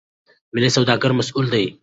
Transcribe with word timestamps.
ملي 0.53 0.69
سوداګر 0.77 1.09
مسئول 1.19 1.45
دي. 1.53 1.65